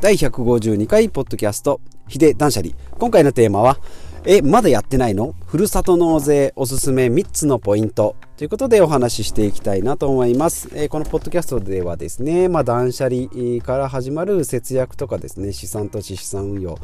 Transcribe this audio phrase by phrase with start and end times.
[0.00, 2.72] 第152回ポッドキャスト、ヒデ断捨離。
[3.00, 3.80] 今回のテーマは、
[4.24, 5.34] え、まだやってないの？
[5.44, 10.68] ふるさと納税おすすめ3つのポイントということでお話ししていきたいなと思います。
[10.72, 13.26] えー、このポッドキャストではですね、まあ、断捨離
[13.60, 16.78] から始まる節約とかですね、資産投資資産運用、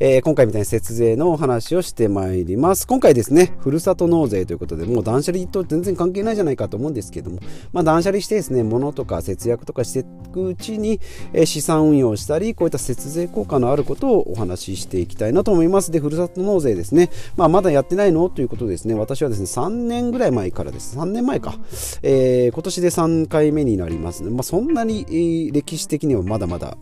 [0.00, 2.86] えー、今回みたいに節税のお話をしてまいります。
[2.86, 7.38] 今回ですね、ふるさと納税ということで、もう断捨離と全然関係ないじゃないかと思うんですけども、
[7.72, 11.00] まあ、断捨離してですね、物とか節約とかしていくうちに、
[11.32, 15.90] えー、資産運用したり、こういった節税効果のあることをお話ししていきたいなと思います。
[15.90, 18.28] で、ふるさと納税ですね、まあ、まだやってないの？
[18.28, 20.97] ということですね、私はですね、3年ぐらい前からです。
[20.98, 21.54] 3年前か。
[22.02, 24.30] えー、今年で3回目になりますね。
[24.30, 26.76] まあ、そんなに、歴史的にはまだまだ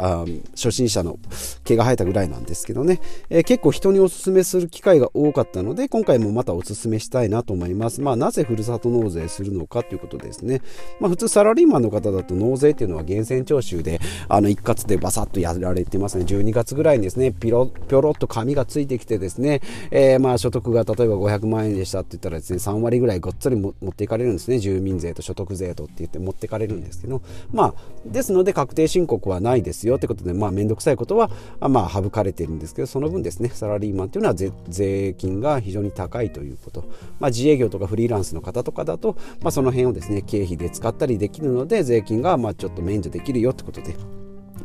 [0.54, 1.18] 初心者の
[1.64, 8.00] 毛が生えたぐらいなんですけどね、えー、結構人にお勧めする機会が多かったので、今回もまたお勧めしたいなと思います。
[8.00, 10.62] まあ、なぜふるさと納税するのかということですね。
[11.00, 16.24] まあ、普通サラリーマンの方だと納税っていうのは源泉徴収で、あの、一括でバサッとやられてますね。
[16.24, 24.58] 12月ぐらいにですね、ピロ、ぴょろっと紙がついてきてですね、えー、まあ、所得が例えば500万円でしたって言ったらですね、3割ぐらいごっつり持っていかれるんですね。
[24.58, 27.74] 住民税と所得税とって言って持ってかれるんですけど、まあ、
[28.06, 36.84] ですので確定申告はないですよってことで、まあ、めんどくさいことは、まあ、省かれてるんですけど、その分ですね、サラリーマンというのは税金が非常に高いということ。
[37.20, 43.94] まあ、自営業とかフリーランスの方とかだと、まあ、その辺をですね、経費で使ったりできるので、税金がまあちょっと免除できるよってことで、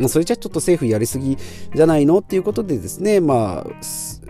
[0.08, 1.38] それじゃちょっと政府やりすぎ
[1.74, 3.86] じゃないのっていうことでですね、まあ、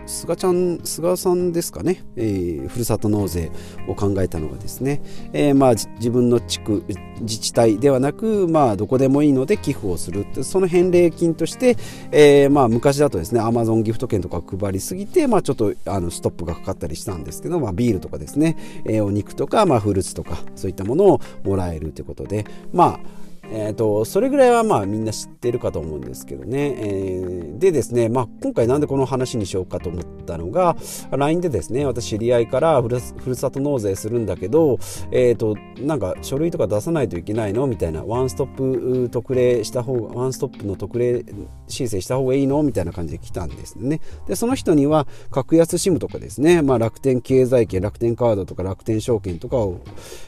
[0.06, 3.50] 菅ちゃん、菅さんですかね、えー、ふるさと納税
[3.88, 6.84] を考えたのがですね、えー、まあ自分の地区、
[7.20, 11.76] 自治体ではなく、まあどこでもいいので寄付をする、その返礼金として、
[12.10, 30.76] えー、まあ昔だとですね、アマゾンギフト券とか配りすぎて、まあちょっとあのストップがかかったりしたんですけど、まあビールとかですね、えー、お肉とか、まあフルーツとか、そういったものをもらえるということで、まあえーと、それぐらいはまあみんな知ってるかと思うんですけどね、えー、でですね、まあ、今回なんでこの話にしようかと思ったのが
[31.10, 33.00] LINE でですね私知り合いからふる
[33.34, 34.78] さと納税するんだけど、
[35.10, 37.66] えーと、なんか書類とか出さないといけないの？
[37.66, 41.24] みたいなワンストップ特例した方がワンストップの特例
[41.72, 42.62] 申請した方がいいの？
[42.62, 44.00] みたいな感じで来たんですね。
[44.28, 49.80] でその人には格安 SIM とかですね、まあ、楽天経済圏楽天カードとか楽天証券とかを、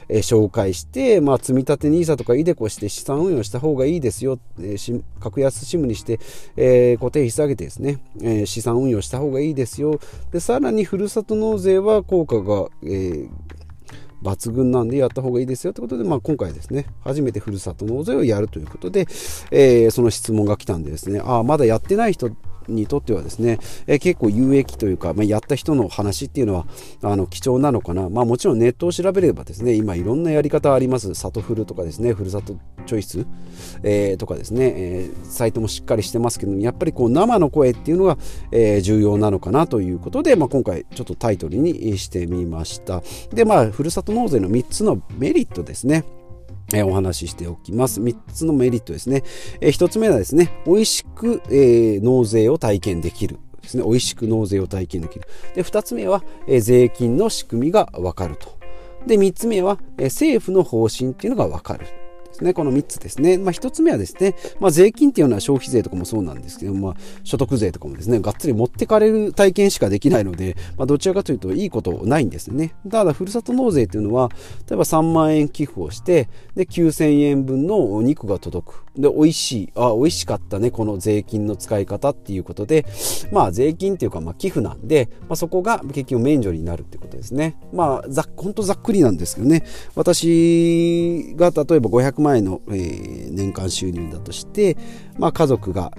[0.09, 6.19] えー、紹介して、まあ、積立 NISA とか iDeCo して資産運用した方がいいですよ、えー、格安シムにして、
[6.57, 9.99] えー、固定費下げてですね、えー、資産運用した方がいいですよ。
[10.31, 13.29] でさらにふるさと納税は効果が、えー
[14.23, 19.01] 抜群なんでやった方がいいですよということで、まあ、今回ですね、初めてふるさと納税をやるということで、
[19.51, 22.29] えー、その質問が来たんでですね、ああ、まだやってない人
[22.67, 26.67] にとってはですね、え結構有益というか、まあ、やった人の話っていうのは
[27.01, 31.13] あの貴重なのかな、まあ、もちろんネットを調べればですね今いろんなやり方あります。
[31.13, 33.25] 里フルとかですねふるさとチョイス、
[33.83, 38.17] えー、とかですね、えー、サイトもしっかりしてますけどやっぱりこう生の声っていうのが、
[38.51, 43.01] えー、重要なのかなということで、まあ、今回ちょっとタイトルにしてみました。
[43.33, 46.03] でまあふるさと納税の3つのメリットですね。
[46.73, 48.01] えお話ししておきます。
[48.01, 49.23] 3つのメリットですね。
[49.61, 53.39] え1つ目はですね、美味しく、えー、納税を体験できる。
[53.61, 55.27] ですね、美味しく納税を体験できる。
[55.53, 58.57] で、2つ目は、えー、税金の仕組みがわかると。
[59.05, 61.85] で、3つ目は、えー、政府の方針っていうのがわかる。
[62.35, 62.53] ですね。
[62.53, 63.37] この3つですね。
[63.37, 72.75] まあ、1つ目はですね、まあ、税金っていうのは消費税とかもそうなんですけど、まあ、所得税とかもですね、がっつり持ってかれる体験しかできないので、まあ、どちらかというといいことないんですね。
[72.89, 74.29] ただ、ふるさと納税っていうのは、
[74.69, 78.85] 例えば3万円寄付をして、で、9000円分のお肉が届く。
[78.97, 79.71] で、美味しい。
[79.75, 82.85] あ、美味しかったね、この税金の使い方っていうことで、
[83.31, 87.57] まあ、税金っていうか、まあ、寄付なんで、まあ、そこが結局免除になるってことですね。
[87.73, 89.63] まあ、ざっ、ほんとざっくりなんですけどね。
[89.95, 94.77] 私が例えば500万円の、えー、年間収入だとして、
[95.17, 95.91] まあ、家族が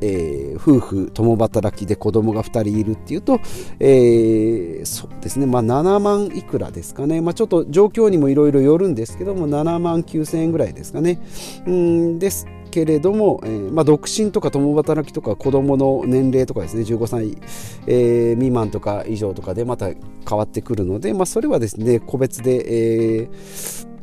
[0.00, 3.40] えー、夫婦共働きで子供が2人いるっていうと、
[3.80, 11.20] えー、そうですね、まあ、7万いくらですかね、まあ、ちょっと状況にもいろいろよるんですけども7万9000円ぐらいですかね。
[11.66, 16.82] うんですけれども、えーまあ、独身とか共働きとか子供の年齢とかですね。
[16.82, 17.38] 15歳、
[17.86, 23.93] えー、未満とか以上とかでまた変わってくるので、まあ、それはですね個別で、えー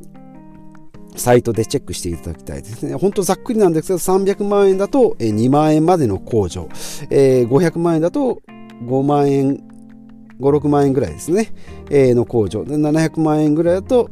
[1.15, 2.95] サイトでチェックしていただきたいですね。
[2.95, 6.69] 本当ざっくりなんですけど、300万円だと2万円までの控除、
[7.09, 8.41] えー、500万円だと
[8.85, 9.57] 5万円、
[10.39, 11.53] 5、6万円ぐらいですね、
[11.89, 12.65] えー、の控除。
[12.65, 14.09] で、700万円ぐらいだと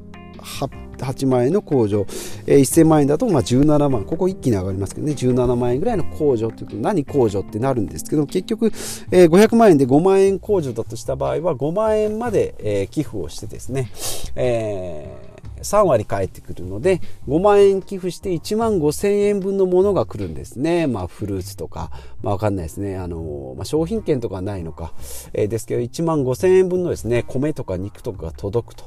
[0.99, 2.05] 8万円の控除、
[2.45, 8.67] えー、1000万円だとまあ17万、ここ一気に上がりますけどね、17万円ぐらいの控除っていうと、何控除ってなるんですけど、結局、
[9.11, 13.91] えー、500万円で5万円控除だとした場合は、5万円まで、えー、寄付をしてですね、
[14.35, 15.28] えー
[15.61, 20.87] 3割返ってくるので5万円寄付して1万5千円分のものが来るんですね。
[20.87, 21.91] まあフルーツとか、
[22.21, 22.97] まあわかんないですね。
[22.97, 24.93] あの、まあ、商品券とかないのか、
[25.33, 28.85] えー、ですけど1万5千円分のですね、米とか肉とかが届くと。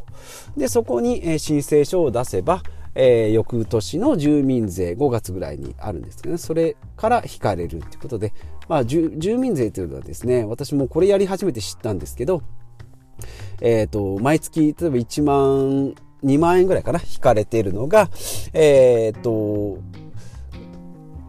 [0.57, 2.63] で、そこに、え申請書を出せば、
[2.95, 8.33] えー、翌年の住民税5月ぐらいにあるんですけどね、それから引かれるということで、
[8.69, 12.43] まあ、住民税というのはですね、私もこれやり始めて知ったんですけど、
[13.61, 18.09] えっ、ー、と、毎月、例えば1万、2万円ぐらいかな、引かれているのが、
[18.53, 19.79] えっ、と、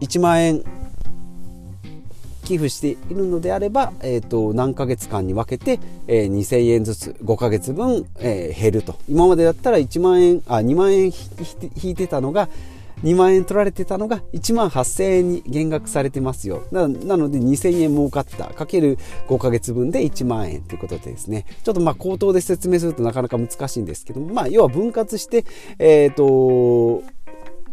[0.00, 0.64] 1万円
[2.44, 8.96] 寄付しているのであれば、えーと、何ヶ月間に分けて、えー、2000円ずつ5ヶ月分、えー、減ると。
[9.08, 12.48] 今までだったら1万円あ2万円引いてたのが
[13.04, 16.64] 2万円取られてたのが1万8000円に減額されてますよ。
[16.72, 18.98] なので2000円儲かったかける
[19.28, 21.44] 5ヶ月分で1万円ということでですね。
[21.62, 25.44] ちょっとまあ口頭で説明するとなかなか難しいんですけども、まあ、要は分割して、
[25.78, 27.02] えっ、ー、と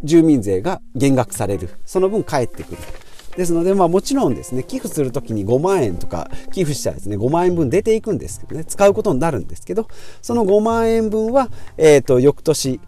[0.04, 1.70] 住民税が減額される。
[1.86, 2.78] その分返ってくる。
[3.36, 9.88] ですので、まあもちろんですね、寄付するときに5万円とか寄付したらですね、5万円分出ていくんですけどね、使うことになるんですけど、
[10.20, 11.48] その5万円分は、
[11.78, 12.80] えっ、ー、と、翌年、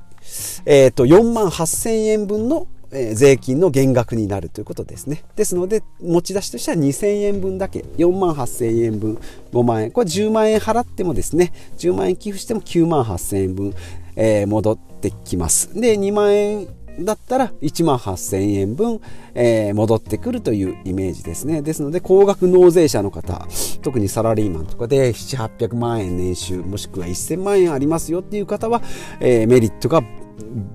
[0.66, 2.66] えっ、ー、と、4万8000円分の
[3.14, 5.24] 税金の減額になるということですね。
[5.36, 9.18] ですので、持ち出しとしては2000円分だけ、4万8000円分、
[9.52, 9.90] 5万円。
[9.90, 13.74] これ10万円払ってもですね、10万円寄付しても9万8000円分、
[14.16, 15.74] えー、戻ってきます。
[15.78, 16.68] で、2万円
[17.00, 19.00] だったら1万8000円分、
[19.34, 21.62] えー、戻ってくるというイメージですね。
[21.62, 23.46] ですので、高額納税者の方、
[23.82, 28.82] 特にサラリーマンとかで7、800万円年収、もしくは1000万円ありますよっていう方は、
[29.20, 30.02] えー、メリットが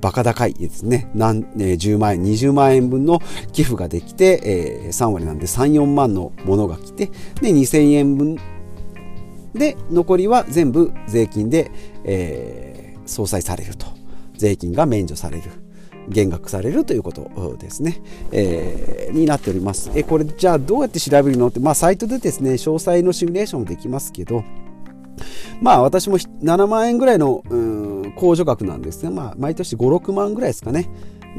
[0.01, 1.09] バカ高いですね。
[1.13, 3.19] 何、10万円、20万円分の
[3.51, 7.07] 寄付ができて、えー、3割なんで3、4万のものが来て、
[7.41, 8.37] で、2000円分
[9.53, 11.71] で、残りは全部税金で、
[12.03, 13.87] えー、相殺されると。
[14.39, 15.68] 税金が免除される。
[16.09, 18.01] 減額されるということですね、
[18.31, 19.91] えー、になっております。
[19.95, 24.43] えこれじゃあどうやって調べるのって、まあ、サイトでですね詳細のシミュレーションもできますけど
[25.61, 27.41] まあ私も7万円ぐらいの
[28.15, 30.89] 控除額なんですが、まあ、毎年5、6万ぐらいですかね。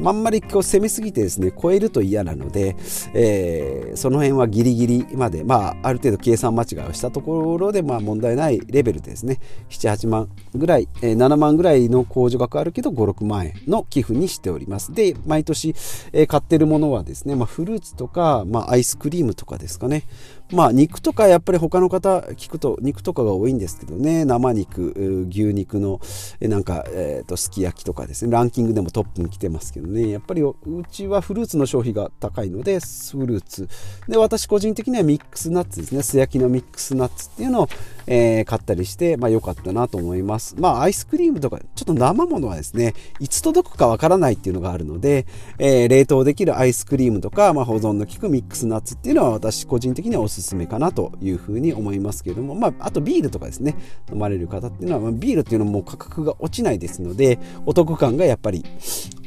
[0.03, 2.75] あんまりこう攻めすぎてですね超えると嫌なので、
[3.13, 9.39] えー、その辺はギリギリまで、まあ、ある程度計算間違いをしたところで、まあ、問題ないレベルでですね
[9.69, 14.93] 78万ぐらい、えー、7万ぐらいの控除額あるけど56万円の寄付にしております。
[14.93, 15.75] で毎年、
[16.13, 20.03] えー、買ってるものはですね、まあ、フルーツとか、まあ、アイスクリームとかですかね。
[20.51, 24.25] まあ肉とかやっぱり他の方聞くと肉とかが多いんですけどね。
[24.25, 25.99] 生肉牛肉の
[26.41, 28.31] なんか、えー、とすき焼きとかですね。
[28.31, 30.09] ランキングでもトップに来てますけどね。
[30.09, 30.55] やっぱりう
[30.89, 33.69] ちはフルーツの消費が高いのでフルーツ。
[34.07, 36.03] で私個人的にはミックスナッツですね。
[36.03, 37.69] 素焼きのミックスナッツっていうのを、
[38.07, 45.25] えー、買ったりしてまあ良かったなと思いますまあアイスクリームとかちょっと生ものはですねいつ届くかわからないっていうのがあるので、
[45.57, 53.75] えー、冷凍できるアイスクリームとか、まあ、保存の効くミックスナッツっていうのは私個人的にはおすすめかなというふうに思いますけれども、まあ、あとビールとかですね、
[54.11, 58.65] 飲まれる方っていうのは、まあ、ビールっていうのも価格が落ちないですので、お得感がやっぱり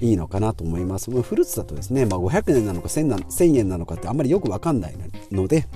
[0.00, 1.10] いいのかなと思います。
[1.10, 4.96] フルーツだとですね、まあ、500円なのか1000円なのかってあんまりよくわかんない
[5.30, 5.66] ので、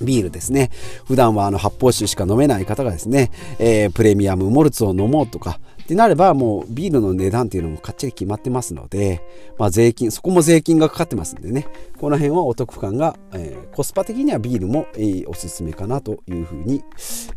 [0.00, 0.70] ビールですね。
[1.06, 9.22] 普段はあの発泡酒しか飲めない方がですね、えー、プレミアムモルツを飲もうとか、ってなればもうビールの値段っていうのもかっちり決まってますので、
[9.58, 11.66] まあ税金、そこも税金がかかってますんでね、
[12.00, 16.82] この辺はお得感が、えー、コスパ的にはビールも、えー、おすすめかなというふうに、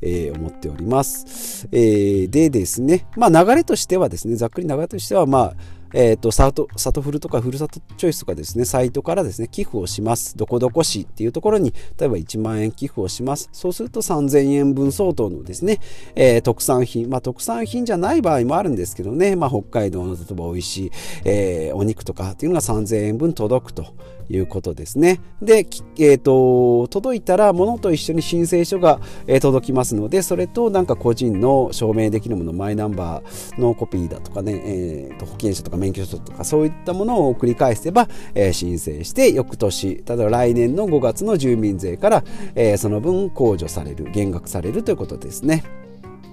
[0.02, 1.68] えー、思っております。
[1.74, 5.56] えー、でですね、まあ流れとしてはですね、ざっくり流れとしてはまあ、
[5.94, 10.36] えっ、ー、と、サト、サトフルとかふるさとチョイスとかですね、サイトからですね、寄付をします。
[10.38, 13.50] どこどこ市っていうところに、例えば1万円寄付をします。
[13.52, 15.80] そうすると3000円分相当のですね、
[16.16, 20.92] えー、特産品、まあ特産品じゃない場合もあるんですけどね、まあ北海道の例えば美味しい、
[21.26, 23.94] えー、お肉とかっていうのが3000円分届くと。
[24.30, 25.20] いうことですね。
[25.42, 25.66] で、
[26.00, 29.00] えーと、届いたら物と一緒に申請書が、
[29.42, 42.24] 届きますのでそれとなんか個人の証明できるものマイナンバーのコピーだとかね、えーと、保険証とか免許証とかそういったものを繰り返せば、えー、申請して翌年例えば来年の5月の住民税から、
[42.56, 45.64] えー、その分控除される減額されるということですね。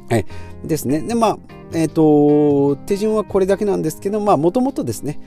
[0.09, 0.27] はい、
[0.65, 1.01] ですね。
[1.01, 1.39] で、まあ、
[1.73, 5.19] えっ、ー、と、手順はこれだけなんですけど、まあ、もともとですね、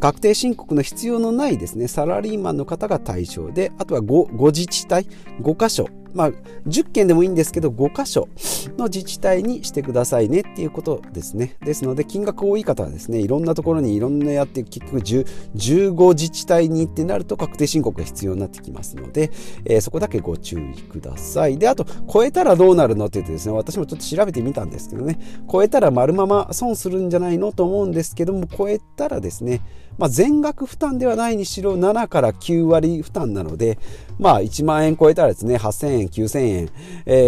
[0.00, 5.06] 確定申告の必要のないですね、サラリーマンの方が対象で、あとは 5, 5自治体、
[5.40, 6.30] 5箇所まあ、
[6.66, 8.28] 10件でもいいんですけど5箇所
[8.76, 11.56] の自治体にしてくださいねっていうことですね。
[11.64, 19.30] ですので金額多い方はですねいろんなところにいろんなやって結局15自治体にってなると確定申告が必要になってきますので、
[19.64, 21.58] えー、そこだけご注意ください。
[21.58, 25.18] であと超えたらどうなるのって言ってですね私もちょっと調べてみたんですけどね。
[25.50, 29.60] 超えたら丸まま損するんじゃないのと思うんですけども超えたらですね
[29.98, 33.78] まあ、全額負担ではないにしろ7から9割負担なので、
[34.18, 36.68] まあ、1万円超えたらですね、8000円、9000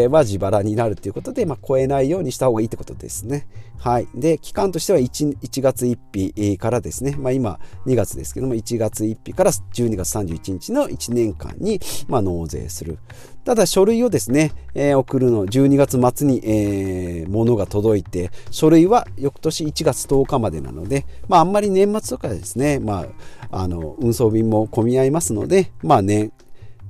[0.07, 3.47] 円、は自腹になるということで、まあ、超えないようにした方がいいってことですね。
[3.79, 4.09] はい。
[4.15, 5.99] で、期間としては 1, 1月1
[6.37, 12.99] 日からですね、まあ、今2月ですけども、1月1日から12月31日の1年間に、まあ、納税する。
[13.45, 23.07] ただ書類をですね、えー、送るの12月末に、えー、物が届いて書類は翌年1月10日までなので、まあ、あんまり年末とかですね、ま
[23.51, 26.33] あ、あの運送便も混み合いますので、まあ年、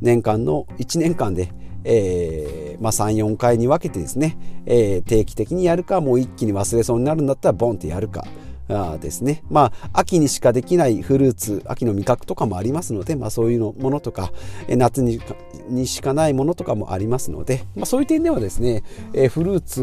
[0.00, 1.52] 年間の1年間で、
[1.84, 8.24] えーまあ、34回に分けてですね、えー、定期的にやるかもう一気に忘れそうになるんだったらボンってやるか。
[8.70, 9.42] あですね。
[9.50, 14.32] まあ、秋にしかできないフルーツ、秋の味覚とかもありますので、まあそういうのものとか、
[14.68, 19.82] 夏にしかないものとかもありますので、まあそういう点ではですね、え、フルーツ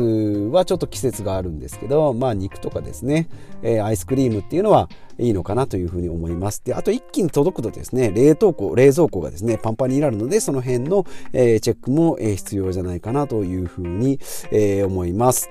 [0.51, 3.29] はちょっと季節があるんですけど、まあ肉とかですね、
[3.61, 6.63] え、アイスクリームっていうのはいいのかなというふうに思います。
[6.63, 14.19] で、あと一気に届くとですね、冷凍庫、冷蔵庫がですね、パンパンになるので、その辺の、え、チェックも、え、必要じゃないかなというふうに、
[14.51, 15.49] え、思います。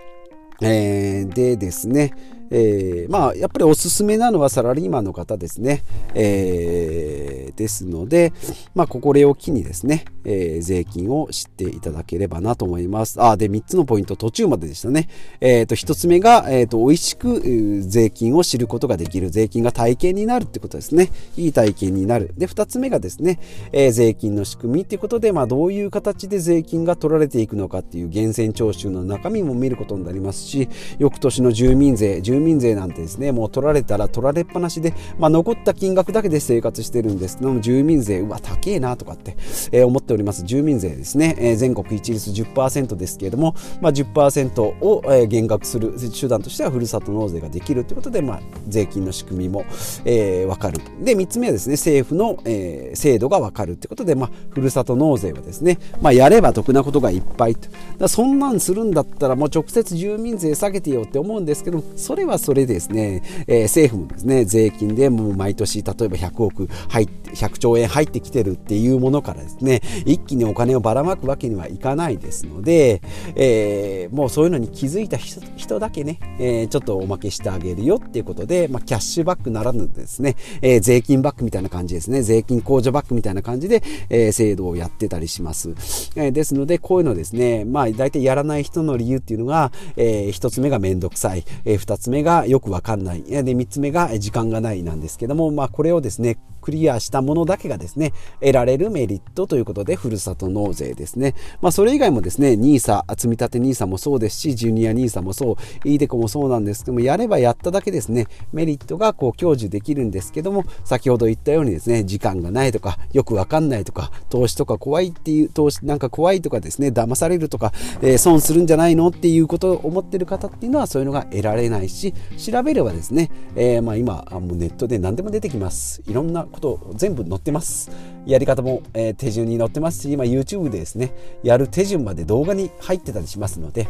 [0.63, 2.15] えー、でですね、
[2.51, 5.83] えー、まあ、やっぱりおすすめなのはサラリーマンの方ですね。
[6.15, 8.33] えー、ですので、
[8.75, 13.23] まあ、これを機にですね、えー、税金を知っていただければなと思います。
[13.23, 15.09] あ、で、3つのポイント途中まででしたね。
[15.41, 19.31] えっ、と、1つ目が、えっ、と、美味しく税金を知ることができる。
[19.31, 21.11] 税金が体験になるってことですね。
[21.37, 22.35] いい体験になる。
[22.37, 23.39] で、2つ目がですね、
[23.73, 39.37] え税金の仕組みっていうことで、まあ、どういう形で税金が取られていくのかっていう源泉徴収の中身も見ることになりますし、翌年の住民税、住住民税なんてですね、もう取られたら取られっぱなしで、まあ、残った金額だけで生活してるんですけども、住民税、うわ、高えなとかって、
[39.73, 40.45] えー、思っております。
[40.45, 49.65] 住民税ですね、えー、全国一律10%ですけれども、まあ、10%を、えー、減額する手段としては、ふるさと納税ができるということで、まあ、税金の仕組みも、
[50.05, 50.81] えー、分かる。
[51.03, 58.09] で、3つ目はですね、政府の、えー、制度が分かるということで、まあ、ふるさと納税はですね、まあ、やれば得なことがいっぱいと。
[58.09, 73.03] そんなんするんだったら、もう直接住民税下げてよって思うんですけど、それはそれですね、えー、政府もですね、税金でもう毎年、例えば100億入って、100兆円入ってきてるっていうものからですね、一気にお金をばらまくわけにはいかないですので、
[73.35, 85.71] えー、もうそういうのに気づいた人だけね、えー、ちょっとおまけしてあげるよっていうことで、まあ、キャッシュバックならぬですね、えー、税金バックみたいな感じですね、税金控除バックみたいな感じで、えー、制度をやってたりします。
[86.17, 101.37] えー、ですので、こういうのですね、まあ、大体やらない人の理由っていうのが、えー、一つ目がめんどくさい、えー、二つ目目がよくわかんない、で、3つ目が時間がないなんですけども、まあ、これをですね、クリアしたものだけがですね、得られるメリットということで、ふるさと納税ですね。
[101.61, 105.55] まあ、それ以外もですね、NISA、積立 NISA もそうですし、ジュニア NISA もそう、
[105.87, 126.03] iDeCo もそうなんですけども、やればやっただけですね、メリットがこう享受できるんですけども、先ほど言ったようにですね、時間がないとか、よくわかんないとか、投資とか怖いっていう、投資なんか怖いとかですね、騙されるとか、えー、損するんじゃないのっていうことを思ってる方っていうのは、そういうのが得られないし、調べればですね、えー、まあ今、もうネットで何でも出てきます。
[126.07, 127.91] いろんなこと全部載ってます。
[128.27, 133.89] やり方も、えー、手順に載ってますし、今 YouTube でですね、やる手順まで動画に入ってたりしますので、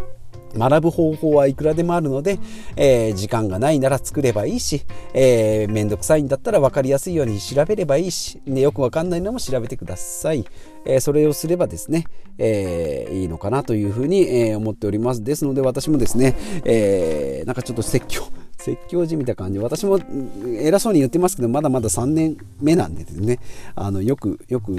[0.54, 2.38] 学ぶ方法はいくらでもあるので、
[2.76, 4.82] えー、時間がないなら作ればいいし、
[5.14, 10.44] えー、めんどくさいんだったら分かりやすいように調べればいいし、ね、よく分かんないのも調べてください。
[10.84, 12.06] えー、それをすればですね、
[12.38, 15.24] えー、いいのかなというふうに、え、思っております。
[15.24, 18.22] ですので私もですね、えー、なんかちょっと説教、
[18.66, 19.60] 説教じみた感じ。
[19.60, 20.00] 私も
[20.58, 23.38] 偉そうに言ってますけどまだまだ3年目なんでですね。
[23.76, 24.72] あのよくよく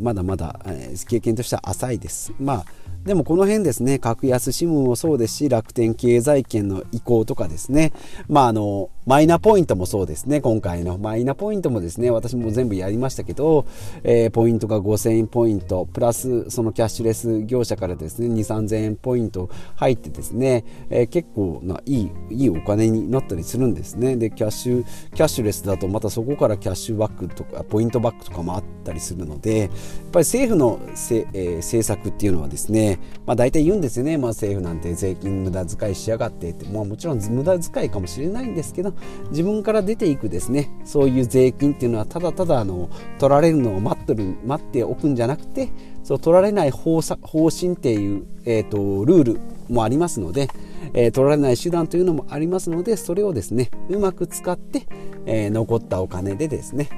[0.00, 2.32] まだまだ、え、経験としては浅いです。
[2.40, 2.64] まあ
[3.04, 4.00] でもこの辺ですね。
[4.00, 7.92] 格安 SIM もそうですし楽天経済圏の移行とかですね。
[8.28, 10.42] まああのマイナポイントもそうですね。
[10.42, 10.98] 今回の。
[10.98, 13.64] マイナポイントもですね私も全部やりましたけど、
[14.04, 24.18] えー、ポイントが5000円ポイントプラスそのキャッシュレス業者からですね2 3000円ポイント入ってですね、えー、結構ないいいいお金になったりするんですね。
[24.18, 24.84] でキャッシュ
[25.14, 29.70] キャッシュレスだとまたそこからキャッシュバックとかポイントバックとかもあったりするのでやっ
[30.12, 38.97] ぱり政府のせ、えー、政策っていうのはですねまあ大体言うんですよね、まあ、政府なんて税金無駄遣いしやがってって、まあ、もちろん無駄遣いかもしれないんですけど
[39.30, 42.88] 自分から出ていくですねそういう税金っていうのはただただあの
[43.18, 45.70] 取られるのを待ってる待っておくんじゃなくて
[46.02, 50.48] そう取られない方方針っていう、えーと、ルールもありますので、
[50.94, 54.86] えー、取られない手段というのもありますのでそれをですねうまく使って、
[55.26, 56.88] えー、残ったお金でですね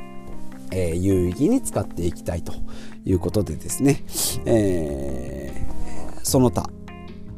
[0.72, 2.52] えー、有意義に使っていきたいと
[3.04, 4.04] いうことでですね、
[4.44, 6.70] えー、その他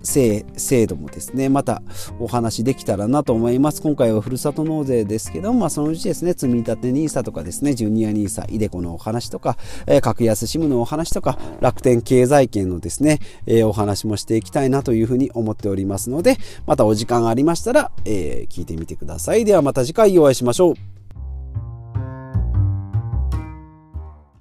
[0.02, 0.44] 制
[0.86, 1.82] 度もですね、また
[2.18, 3.82] お話できたらなと思います。
[3.82, 9.56] 今回はふるさと納税ですけども、まあ、そのうちですね、積み立て NISA とかですね、ジュニア NISA、イデコのお話とか、
[9.86, 19.44] えー、格安 SIM のお話とか、楽天経済圏のですね、えー、お話もしていきたいなというふうに思っておりますので、またお時間ありましたら、えー、聞いてみてください。
[19.44, 20.91] ではまた次回お会いしましょう。